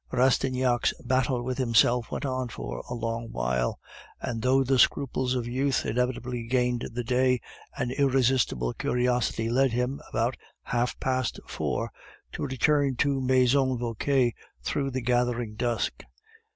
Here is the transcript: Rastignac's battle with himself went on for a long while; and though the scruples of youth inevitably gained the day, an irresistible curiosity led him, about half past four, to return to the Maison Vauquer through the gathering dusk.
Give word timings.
Rastignac's 0.11 0.95
battle 1.05 1.43
with 1.43 1.59
himself 1.59 2.09
went 2.09 2.25
on 2.25 2.47
for 2.49 2.83
a 2.89 2.95
long 2.95 3.29
while; 3.31 3.77
and 4.19 4.41
though 4.41 4.63
the 4.63 4.79
scruples 4.79 5.35
of 5.35 5.45
youth 5.45 5.85
inevitably 5.85 6.47
gained 6.47 6.89
the 6.91 7.03
day, 7.03 7.39
an 7.77 7.91
irresistible 7.91 8.73
curiosity 8.73 9.47
led 9.47 9.73
him, 9.73 10.01
about 10.09 10.37
half 10.63 10.99
past 10.99 11.39
four, 11.45 11.91
to 12.31 12.43
return 12.47 12.95
to 12.95 13.19
the 13.21 13.21
Maison 13.27 13.77
Vauquer 13.77 14.31
through 14.63 14.89
the 14.89 15.01
gathering 15.01 15.53
dusk. 15.53 16.01